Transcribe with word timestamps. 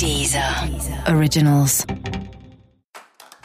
Deezer 0.00 0.42
Originals. 1.14 1.84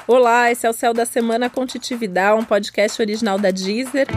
Olá, 0.07 0.49
esse 0.49 0.65
é 0.65 0.69
o 0.69 0.71
Céu 0.71 0.93
da 0.93 1.05
Semana 1.05 1.49
com 1.49 1.65
Titividade, 1.65 2.39
um 2.39 2.45
podcast 2.45 3.01
original 3.01 3.37
da 3.37 3.51
Deezer. 3.51 4.07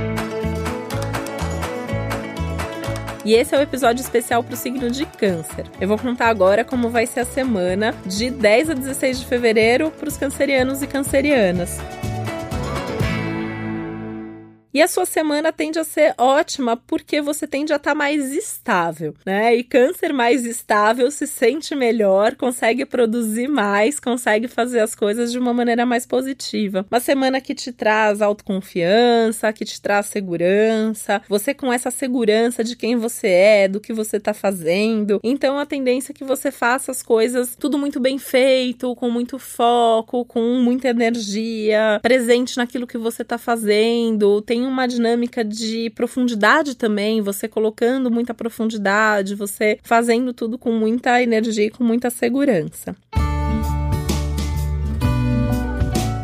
E 3.24 3.34
esse 3.34 3.56
é 3.56 3.58
o 3.58 3.60
episódio 3.60 4.00
especial 4.02 4.44
para 4.44 4.54
o 4.54 4.56
signo 4.56 4.88
de 4.88 5.04
Câncer. 5.04 5.66
Eu 5.80 5.88
vou 5.88 5.98
contar 5.98 6.28
agora 6.28 6.64
como 6.64 6.90
vai 6.90 7.08
ser 7.08 7.20
a 7.20 7.24
semana 7.24 7.92
de 8.06 8.30
10 8.30 8.70
a 8.70 8.74
16 8.74 9.18
de 9.18 9.26
fevereiro 9.26 9.90
para 9.90 10.08
os 10.08 10.16
cancerianos 10.16 10.80
e 10.80 10.86
cancerianas. 10.86 11.80
E 14.72 14.82
a 14.82 14.88
sua 14.88 15.06
semana 15.06 15.52
tende 15.52 15.78
a 15.78 15.84
ser 15.84 16.14
ótima 16.18 16.76
porque 16.76 17.20
você 17.22 17.46
tende 17.46 17.72
a 17.72 17.76
estar 17.76 17.92
tá 17.92 17.94
mais 17.94 18.32
estável, 18.32 19.14
né? 19.24 19.54
E 19.54 19.64
câncer 19.64 20.12
mais 20.12 20.44
estável 20.44 21.10
se 21.10 21.26
sente 21.26 21.74
melhor, 21.74 22.36
consegue 22.36 22.84
produzir 22.84 23.48
mais, 23.48 23.98
consegue 23.98 24.46
fazer 24.46 24.80
as 24.80 24.94
coisas 24.94 25.32
de 25.32 25.38
uma 25.38 25.54
maneira 25.54 25.86
mais 25.86 26.04
positiva. 26.04 26.84
Uma 26.90 27.00
semana 27.00 27.40
que 27.40 27.54
te 27.54 27.72
traz 27.72 28.20
autoconfiança, 28.20 29.52
que 29.52 29.64
te 29.64 29.80
traz 29.80 30.06
segurança, 30.06 31.22
você 31.28 31.54
com 31.54 31.72
essa 31.72 31.90
segurança 31.90 32.62
de 32.62 32.76
quem 32.76 32.96
você 32.96 33.28
é, 33.28 33.68
do 33.68 33.80
que 33.80 33.92
você 33.92 34.18
está 34.18 34.34
fazendo. 34.34 35.18
Então 35.24 35.58
a 35.58 35.64
tendência 35.64 36.12
é 36.12 36.14
que 36.14 36.24
você 36.24 36.50
faça 36.50 36.90
as 36.90 37.02
coisas 37.02 37.56
tudo 37.56 37.78
muito 37.78 37.98
bem 37.98 38.18
feito, 38.18 38.94
com 38.96 39.10
muito 39.10 39.38
foco, 39.38 40.24
com 40.24 40.60
muita 40.60 40.88
energia, 40.88 41.98
presente 42.02 42.56
naquilo 42.56 42.86
que 42.86 42.98
você 42.98 43.22
está 43.22 43.38
fazendo. 43.38 44.42
Tem 44.42 44.57
tem 44.58 44.66
uma 44.66 44.88
dinâmica 44.88 45.44
de 45.44 45.88
profundidade 45.90 46.74
também, 46.74 47.20
você 47.22 47.46
colocando 47.46 48.10
muita 48.10 48.34
profundidade, 48.34 49.36
você 49.36 49.78
fazendo 49.84 50.32
tudo 50.32 50.58
com 50.58 50.72
muita 50.72 51.22
energia 51.22 51.66
e 51.66 51.70
com 51.70 51.84
muita 51.84 52.10
segurança. 52.10 52.96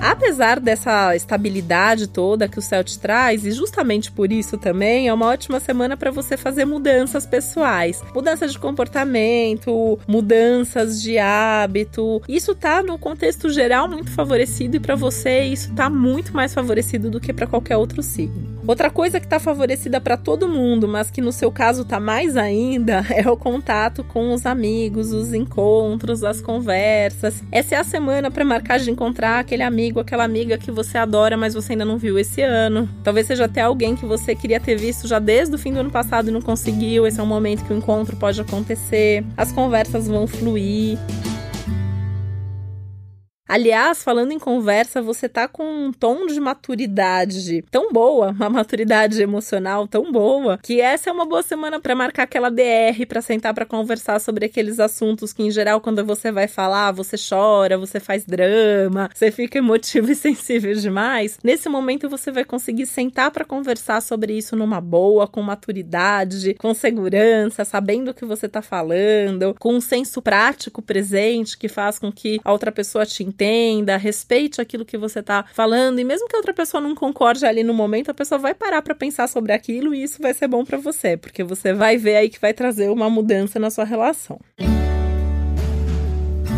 Apesar 0.05 0.60
dessa 0.60 1.16
estabilidade 1.16 2.06
toda 2.06 2.47
que 2.47 2.58
o 2.58 2.62
céu 2.62 2.84
te 2.84 2.98
traz, 2.98 3.47
e 3.47 3.50
justamente 3.50 4.12
por 4.12 4.30
isso 4.30 4.58
também, 4.58 5.08
é 5.08 5.14
uma 5.14 5.28
ótima 5.28 5.58
semana 5.58 5.96
para 5.96 6.11
você 6.11 6.36
fazer 6.36 6.66
mudanças 6.66 7.24
pessoais. 7.24 8.02
Mudanças 8.14 8.52
de 8.52 8.58
comportamento, 8.58 9.98
mudanças 10.06 11.00
de 11.00 11.16
hábito. 11.16 12.20
Isso 12.28 12.55
tá 12.55 12.83
no 12.83 12.98
contexto 12.98 13.48
geral 13.48 13.88
muito 13.88 14.11
favorecido 14.11 14.77
e 14.77 14.80
para 14.80 14.94
você 14.94 15.44
isso 15.44 15.72
tá 15.72 15.88
muito 15.88 16.34
mais 16.34 16.52
favorecido 16.52 17.11
do 17.11 17.18
que 17.18 17.33
para 17.33 17.46
qualquer 17.46 17.78
outro 17.78 18.02
signo. 18.02 18.53
Outra 18.67 18.89
coisa 18.89 19.20
que 19.20 19.27
está 19.27 19.39
favorecida 19.39 20.01
para 20.01 20.17
todo 20.17 20.48
mundo, 20.48 20.89
mas 20.89 21.11
que 21.11 21.20
no 21.20 21.33
seu 21.33 21.53
caso 21.53 21.83
está 21.83 22.01
mais 22.01 22.34
ainda, 22.34 23.05
é 23.12 23.29
o 23.31 23.37
contato 23.37 24.03
com 24.03 24.33
os 24.33 24.47
amigos, 24.47 25.12
os 25.12 25.34
encontros, 25.34 26.25
as 26.25 26.41
conversas. 26.41 27.42
Essa 27.53 27.75
é 27.75 27.79
a 27.79 27.85
semana 27.85 28.31
para 28.31 28.45
marcar 28.45 28.79
de 28.79 28.91
encontrar 28.91 29.41
aquele 29.41 29.62
amigo, 29.62 30.01
aquela 30.01 30.25
amiga 30.25 30.57
que 30.57 30.70
você 30.70 30.97
adora, 30.97 31.37
mas 31.37 31.53
você 31.53 31.73
ainda 31.73 31.85
não 31.85 31.98
viu 31.98 32.19
esse 32.19 32.41
ano. 32.41 32.89
Talvez 33.03 33.27
seja 33.27 33.45
até 33.45 33.61
alguém 33.61 33.95
que 33.95 34.07
você 34.07 34.35
queria 34.35 34.59
ter 34.59 34.77
visto 34.77 35.07
já 35.07 35.19
desde 35.19 35.55
o 35.55 35.59
fim 35.59 35.73
do 35.73 35.81
ano 35.81 35.91
passado 35.91 36.29
e 36.29 36.33
não 36.33 36.41
conseguiu. 36.41 37.07
Esse 37.07 37.20
é 37.20 37.23
um 37.23 37.27
momento 37.27 37.65
que 37.65 37.73
o 37.73 37.77
encontro 37.77 38.17
pode 38.17 38.41
acontecer. 38.41 39.25
As 39.37 39.53
conversas 39.53 40.09
vão 40.09 40.27
fluir. 40.27 40.98
Aliás, 43.55 44.02
falando 44.02 44.33
em 44.33 44.38
conversa, 44.41 45.00
você 45.00 45.28
tá 45.28 45.47
com 45.47 45.62
um 45.62 45.92
tom 45.92 46.27
de 46.27 46.41
maturidade 46.41 47.62
tão 47.70 47.92
boa, 47.92 48.33
uma 48.33 48.50
maturidade 48.50 49.22
emocional 49.22 49.86
tão 49.86 50.11
boa, 50.11 50.58
que 50.61 50.80
essa 50.80 51.08
é 51.08 51.12
uma 51.12 51.24
boa 51.24 51.41
semana 51.41 51.78
para 51.78 51.94
marcar 51.94 52.24
aquela 52.24 52.50
DR, 52.50 53.06
para 53.06 53.22
sentar 53.22 53.55
para 53.55 53.64
conversar 53.64 54.20
sobre 54.20 54.46
aqueles 54.46 54.80
assuntos 54.80 55.33
que 55.33 55.44
em 55.44 55.52
geral 55.52 55.80
quando 55.80 56.05
você 56.05 56.33
vai 56.33 56.48
falar, 56.48 56.91
você 56.91 57.14
chora, 57.16 57.78
você 57.78 58.00
faz 58.00 58.24
drama, 58.24 59.08
você 59.14 59.30
fica 59.30 59.58
emotivo 59.58 60.11
e 60.11 60.16
sensível 60.16 60.74
demais. 60.74 61.39
Nesse 61.44 61.68
momento 61.68 62.08
você 62.08 62.33
vai 62.33 62.44
conseguir 62.44 62.86
sentar 62.86 63.30
para 63.30 63.45
conversar 63.45 64.02
sobre 64.02 64.36
isso 64.36 64.56
numa 64.56 64.80
boa, 64.80 65.29
com 65.29 65.40
maturidade, 65.40 66.55
com 66.55 66.74
segurança, 66.74 67.64
sabendo 67.64 68.11
o 68.11 68.14
que 68.14 68.24
você 68.24 68.48
tá 68.48 68.61
falando, 68.61 69.55
com 69.61 69.77
um 69.77 69.80
senso 69.80 70.20
prático 70.20 70.83
presente 70.83 71.56
que 71.56 71.68
faz 71.68 72.00
com 72.00 72.11
que 72.11 72.40
a 72.45 72.50
outra 72.50 72.73
pessoa 72.73 73.06
te 73.06 73.23
entenda, 73.23 73.43
respeite 73.98 74.60
aquilo 74.60 74.84
que 74.84 74.96
você 74.96 75.20
está 75.20 75.44
falando 75.52 75.98
e 75.98 76.05
mesmo 76.05 76.28
que 76.28 76.36
a 76.36 76.38
outra 76.38 76.55
pessoa 76.55 76.80
não 76.80 76.94
concorde 76.94 77.44
ali 77.46 77.62
no 77.62 77.74
momento, 77.74 78.10
a 78.10 78.14
pessoa 78.14 78.38
vai 78.38 78.55
parar 78.55 78.82
para 78.82 78.94
pensar 78.94 79.28
sobre 79.28 79.52
aquilo 79.52 79.94
e 79.94 80.02
isso 80.02 80.20
vai 80.20 80.34
ser 80.34 80.48
bom 80.48 80.64
para 80.64 80.78
você, 80.78 81.16
porque 81.16 81.44
você 81.44 81.72
vai 81.72 81.96
ver 81.96 82.16
aí 82.16 82.28
que 82.28 82.40
vai 82.40 82.52
trazer 82.52 82.90
uma 82.90 83.08
mudança 83.08 83.58
na 83.58 83.70
sua 83.70 83.84
relação. 83.84 84.40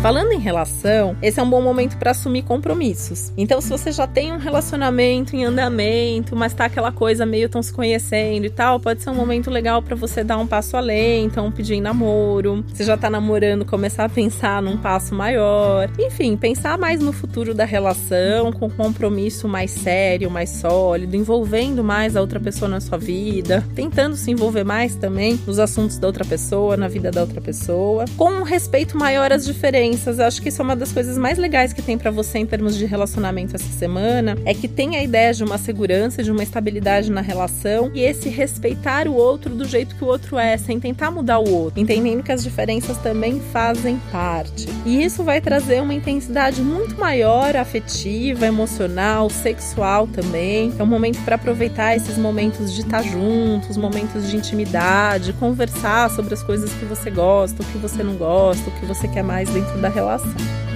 Falando 0.01 0.31
em 0.31 0.39
relação, 0.39 1.17
esse 1.23 1.39
é 1.39 1.43
um 1.43 1.49
bom 1.49 1.61
momento 1.61 1.97
para 1.97 2.11
assumir 2.11 2.43
compromissos. 2.43 3.33
Então, 3.35 3.59
se 3.59 3.69
você 3.69 3.91
já 3.91 4.05
tem 4.05 4.31
um 4.31 4.37
relacionamento 4.37 5.35
em 5.35 5.43
andamento, 5.43 6.35
mas 6.35 6.53
tá 6.53 6.65
aquela 6.65 6.91
coisa 6.91 7.25
meio 7.25 7.49
tão 7.49 7.63
se 7.63 7.73
conhecendo 7.73 8.45
e 8.45 8.49
tal, 8.49 8.79
pode 8.79 9.01
ser 9.01 9.09
um 9.09 9.15
momento 9.15 9.49
legal 9.49 9.81
para 9.81 9.95
você 9.95 10.23
dar 10.23 10.37
um 10.37 10.45
passo 10.45 10.77
além, 10.77 11.25
então 11.25 11.51
pedir 11.51 11.81
namoro. 11.81 12.63
Se 12.73 12.83
já 12.83 12.95
tá 12.95 13.09
namorando, 13.09 13.65
começar 13.65 14.05
a 14.05 14.09
pensar 14.09 14.61
num 14.61 14.77
passo 14.77 15.15
maior. 15.15 15.89
Enfim, 15.99 16.37
pensar 16.37 16.77
mais 16.77 17.01
no 17.01 17.11
futuro 17.11 17.55
da 17.55 17.65
relação, 17.65 18.53
com 18.53 18.69
compromisso 18.69 19.47
mais 19.47 19.71
sério, 19.71 20.29
mais 20.29 20.51
sólido, 20.51 21.15
envolvendo 21.15 21.83
mais 21.83 22.15
a 22.15 22.21
outra 22.21 22.39
pessoa 22.39 22.69
na 22.69 22.79
sua 22.79 22.99
vida, 22.99 23.65
tentando 23.73 24.15
se 24.15 24.29
envolver 24.29 24.63
mais 24.63 24.95
também 24.95 25.39
nos 25.47 25.57
assuntos 25.57 25.97
da 25.97 26.05
outra 26.05 26.23
pessoa, 26.23 26.77
na 26.77 26.87
vida 26.87 27.09
da 27.09 27.21
outra 27.21 27.41
pessoa, 27.41 28.05
com 28.15 28.29
um 28.29 28.43
respeito 28.43 28.95
maior 28.95 29.33
às 29.33 29.43
diferenças 29.43 29.86
diferenças. 29.87 30.19
Eu 30.19 30.25
acho 30.25 30.41
que 30.41 30.49
isso 30.49 30.61
é 30.61 30.65
uma 30.65 30.75
das 30.75 30.91
coisas 30.91 31.17
mais 31.17 31.37
legais 31.37 31.73
que 31.73 31.81
tem 31.81 31.97
para 31.97 32.11
você 32.11 32.39
em 32.39 32.45
termos 32.45 32.75
de 32.75 32.85
relacionamento 32.85 33.55
essa 33.55 33.71
semana. 33.77 34.37
É 34.45 34.53
que 34.53 34.67
tem 34.67 34.95
a 34.97 35.03
ideia 35.03 35.33
de 35.33 35.43
uma 35.43 35.57
segurança, 35.57 36.23
de 36.23 36.31
uma 36.31 36.43
estabilidade 36.43 37.11
na 37.11 37.21
relação 37.21 37.91
e 37.93 38.01
esse 38.01 38.29
respeitar 38.29 39.07
o 39.07 39.13
outro 39.13 39.55
do 39.55 39.65
jeito 39.65 39.95
que 39.95 40.03
o 40.03 40.07
outro 40.07 40.37
é, 40.37 40.57
sem 40.57 40.79
tentar 40.79 41.11
mudar 41.11 41.39
o 41.39 41.49
outro, 41.49 41.79
entendendo 41.79 42.23
que 42.23 42.31
as 42.31 42.43
diferenças 42.43 42.97
também 42.97 43.39
fazem 43.51 43.99
parte. 44.11 44.67
E 44.85 45.03
isso 45.03 45.23
vai 45.23 45.39
trazer 45.39 45.81
uma 45.81 45.93
intensidade 45.93 46.61
muito 46.61 46.99
maior 46.99 47.55
afetiva, 47.55 48.45
emocional, 48.45 49.29
sexual 49.29 50.07
também. 50.07 50.73
É 50.77 50.83
um 50.83 50.87
momento 50.87 51.23
para 51.23 51.35
aproveitar 51.35 51.95
esses 51.95 52.17
momentos 52.17 52.73
de 52.73 52.81
estar 52.81 53.03
juntos, 53.03 53.77
momentos 53.77 54.29
de 54.29 54.35
intimidade, 54.35 55.33
conversar 55.33 56.09
sobre 56.09 56.33
as 56.33 56.43
coisas 56.43 56.71
que 56.73 56.85
você 56.85 57.09
gosta, 57.09 57.61
o 57.61 57.65
que 57.65 57.77
você 57.77 58.03
não 58.03 58.15
gosta, 58.15 58.69
o 58.69 58.73
que 58.73 58.85
você 58.85 59.07
quer 59.07 59.23
mais 59.23 59.49
dentro 59.49 59.76
da 59.81 59.89
relação. 59.89 60.66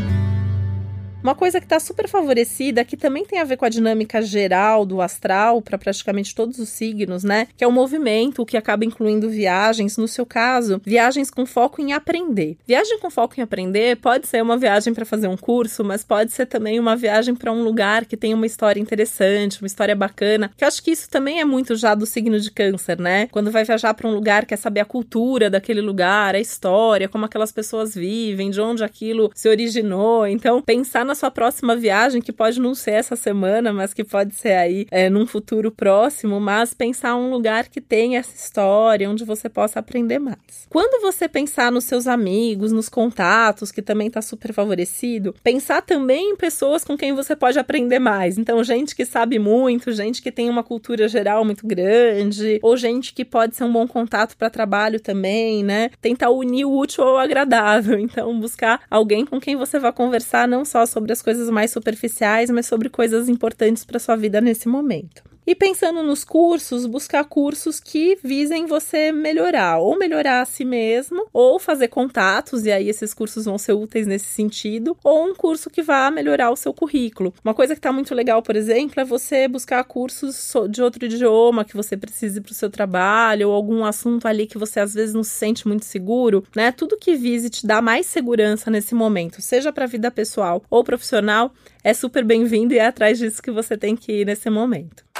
Uma 1.23 1.35
coisa 1.35 1.59
que 1.59 1.65
está 1.65 1.79
super 1.79 2.07
favorecida, 2.07 2.83
que 2.83 2.97
também 2.97 3.23
tem 3.23 3.39
a 3.39 3.43
ver 3.43 3.55
com 3.55 3.65
a 3.65 3.69
dinâmica 3.69 4.23
geral 4.23 4.85
do 4.85 5.01
astral 5.01 5.61
para 5.61 5.77
praticamente 5.77 6.33
todos 6.33 6.57
os 6.57 6.69
signos, 6.69 7.23
né? 7.23 7.47
Que 7.55 7.63
é 7.63 7.67
o 7.67 7.71
movimento, 7.71 8.43
que 8.43 8.57
acaba 8.57 8.85
incluindo 8.85 9.29
viagens. 9.29 9.97
No 9.97 10.07
seu 10.07 10.25
caso, 10.25 10.81
viagens 10.83 11.29
com 11.29 11.45
foco 11.45 11.79
em 11.79 11.93
aprender. 11.93 12.57
Viagem 12.65 12.97
com 12.99 13.11
foco 13.11 13.35
em 13.37 13.43
aprender 13.43 13.97
pode 13.97 14.25
ser 14.25 14.41
uma 14.41 14.57
viagem 14.57 14.95
para 14.95 15.05
fazer 15.05 15.27
um 15.27 15.37
curso, 15.37 15.83
mas 15.83 16.03
pode 16.03 16.31
ser 16.31 16.47
também 16.47 16.79
uma 16.79 16.95
viagem 16.95 17.35
para 17.35 17.51
um 17.51 17.63
lugar 17.63 18.05
que 18.05 18.17
tem 18.17 18.33
uma 18.33 18.47
história 18.47 18.79
interessante, 18.79 19.61
uma 19.61 19.67
história 19.67 19.95
bacana. 19.95 20.51
Que 20.57 20.63
eu 20.63 20.67
acho 20.67 20.81
que 20.81 20.89
isso 20.89 21.07
também 21.07 21.39
é 21.39 21.45
muito 21.45 21.75
já 21.75 21.93
do 21.93 22.07
signo 22.07 22.39
de 22.39 22.49
Câncer, 22.49 22.99
né? 22.99 23.27
Quando 23.27 23.51
vai 23.51 23.63
viajar 23.63 23.93
para 23.93 24.07
um 24.07 24.13
lugar, 24.13 24.45
quer 24.45 24.57
saber 24.57 24.79
a 24.79 24.85
cultura 24.85 25.51
daquele 25.51 25.81
lugar, 25.81 26.33
a 26.33 26.39
história, 26.39 27.07
como 27.07 27.25
aquelas 27.25 27.51
pessoas 27.51 27.93
vivem, 27.93 28.49
de 28.49 28.59
onde 28.59 28.83
aquilo 28.83 29.31
se 29.35 29.47
originou. 29.47 30.25
Então, 30.25 30.63
pensar 30.63 31.05
na 31.05 31.10
sua 31.15 31.31
próxima 31.31 31.75
viagem, 31.75 32.21
que 32.21 32.31
pode 32.31 32.59
não 32.59 32.73
ser 32.73 32.91
essa 32.91 33.15
semana, 33.15 33.73
mas 33.73 33.93
que 33.93 34.03
pode 34.03 34.35
ser 34.35 34.53
aí 34.53 34.87
é, 34.91 35.09
num 35.09 35.25
futuro 35.25 35.71
próximo, 35.71 36.39
mas 36.39 36.73
pensar 36.73 37.15
um 37.15 37.29
lugar 37.29 37.67
que 37.67 37.81
tenha 37.81 38.19
essa 38.19 38.35
história, 38.35 39.09
onde 39.09 39.23
você 39.23 39.49
possa 39.49 39.79
aprender 39.79 40.19
mais. 40.19 40.67
Quando 40.69 41.01
você 41.01 41.27
pensar 41.27 41.71
nos 41.71 41.83
seus 41.83 42.07
amigos, 42.07 42.71
nos 42.71 42.89
contatos, 42.89 43.71
que 43.71 43.81
também 43.81 44.07
está 44.07 44.21
super 44.21 44.53
favorecido, 44.53 45.35
pensar 45.43 45.81
também 45.81 46.31
em 46.31 46.35
pessoas 46.35 46.83
com 46.83 46.97
quem 46.97 47.13
você 47.13 47.35
pode 47.35 47.59
aprender 47.59 47.99
mais. 47.99 48.37
Então, 48.37 48.63
gente 48.63 48.95
que 48.95 49.05
sabe 49.05 49.39
muito, 49.39 49.91
gente 49.91 50.21
que 50.21 50.31
tem 50.31 50.49
uma 50.49 50.63
cultura 50.63 51.07
geral 51.07 51.43
muito 51.43 51.65
grande, 51.65 52.59
ou 52.61 52.77
gente 52.77 53.13
que 53.13 53.25
pode 53.25 53.55
ser 53.55 53.63
um 53.63 53.71
bom 53.71 53.87
contato 53.87 54.37
para 54.37 54.49
trabalho 54.49 54.99
também, 54.99 55.63
né? 55.63 55.89
Tentar 56.01 56.29
unir 56.29 56.65
o 56.65 56.77
útil 56.77 57.03
ao 57.03 57.17
agradável. 57.17 57.99
Então, 58.11 58.37
buscar 58.39 58.81
alguém 58.89 59.25
com 59.25 59.39
quem 59.39 59.55
você 59.55 59.79
vai 59.79 59.91
conversar 59.93 60.47
não 60.47 60.65
só 60.65 60.85
sobre 60.85 61.00
sobre 61.01 61.13
as 61.13 61.21
coisas 61.21 61.49
mais 61.49 61.71
superficiais, 61.71 62.49
mas 62.51 62.67
sobre 62.67 62.89
coisas 62.89 63.27
importantes 63.27 63.83
para 63.83 63.99
sua 63.99 64.15
vida 64.15 64.39
nesse 64.39 64.67
momento. 64.67 65.23
E 65.45 65.55
pensando 65.55 66.03
nos 66.03 66.23
cursos, 66.23 66.85
buscar 66.85 67.23
cursos 67.25 67.79
que 67.79 68.17
visem 68.23 68.67
você 68.67 69.11
melhorar, 69.11 69.79
ou 69.79 69.97
melhorar 69.97 70.41
a 70.41 70.45
si 70.45 70.63
mesmo, 70.63 71.25
ou 71.33 71.57
fazer 71.57 71.87
contatos, 71.87 72.65
e 72.65 72.71
aí 72.71 72.87
esses 72.87 73.11
cursos 73.13 73.45
vão 73.45 73.57
ser 73.57 73.73
úteis 73.73 74.05
nesse 74.05 74.25
sentido, 74.25 74.95
ou 75.03 75.27
um 75.27 75.33
curso 75.33 75.69
que 75.69 75.81
vá 75.81 76.11
melhorar 76.11 76.51
o 76.51 76.55
seu 76.55 76.71
currículo. 76.73 77.33
Uma 77.43 77.55
coisa 77.55 77.73
que 77.73 77.79
está 77.79 77.91
muito 77.91 78.13
legal, 78.13 78.43
por 78.43 78.55
exemplo, 78.55 79.01
é 79.01 79.03
você 79.03 79.47
buscar 79.47 79.83
cursos 79.83 80.53
de 80.69 80.81
outro 80.81 81.05
idioma 81.05 81.65
que 81.65 81.75
você 81.75 81.97
precise 81.97 82.39
para 82.39 82.51
o 82.51 82.55
seu 82.55 82.69
trabalho, 82.69 83.49
ou 83.49 83.55
algum 83.55 83.83
assunto 83.83 84.27
ali 84.27 84.45
que 84.45 84.59
você 84.59 84.79
às 84.79 84.93
vezes 84.93 85.15
não 85.15 85.23
se 85.23 85.31
sente 85.31 85.67
muito 85.67 85.85
seguro, 85.85 86.45
né? 86.55 86.71
Tudo 86.71 86.97
que 86.97 87.15
vise 87.15 87.49
te 87.49 87.65
dar 87.65 87.81
mais 87.81 88.05
segurança 88.05 88.69
nesse 88.69 88.93
momento, 88.93 89.41
seja 89.41 89.73
para 89.73 89.85
a 89.85 89.87
vida 89.87 90.11
pessoal 90.11 90.63
ou 90.69 90.83
profissional, 90.83 91.51
é 91.83 91.95
super 91.95 92.23
bem-vindo 92.23 92.75
e 92.75 92.77
é 92.77 92.85
atrás 92.85 93.17
disso 93.17 93.41
que 93.41 93.49
você 93.49 93.75
tem 93.75 93.95
que 93.95 94.21
ir 94.21 94.25
nesse 94.25 94.49
momento. 94.49 95.10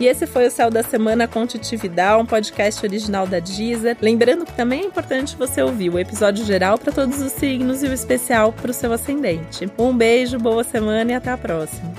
E 0.00 0.06
esse 0.06 0.26
foi 0.26 0.46
o 0.46 0.50
Céu 0.50 0.70
da 0.70 0.82
Semana 0.82 1.26
com 1.26 1.42
um 1.42 2.26
podcast 2.26 2.86
original 2.86 3.26
da 3.26 3.40
Deezer. 3.40 3.96
Lembrando 4.00 4.44
que 4.44 4.52
também 4.52 4.82
é 4.82 4.84
importante 4.86 5.36
você 5.36 5.60
ouvir 5.60 5.90
o 5.90 5.98
episódio 5.98 6.44
geral 6.44 6.78
para 6.78 6.92
todos 6.92 7.20
os 7.20 7.32
signos 7.32 7.82
e 7.82 7.86
o 7.86 7.92
especial 7.92 8.52
para 8.52 8.70
o 8.70 8.74
seu 8.74 8.92
ascendente. 8.92 9.68
Um 9.78 9.96
beijo, 9.96 10.38
boa 10.38 10.62
semana 10.62 11.12
e 11.12 11.14
até 11.14 11.30
a 11.30 11.36
próxima. 11.36 11.92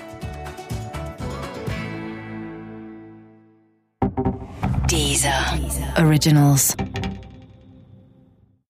Deezer. 4.88 5.60
Deezer. 5.60 6.06
Originals. 6.06 6.76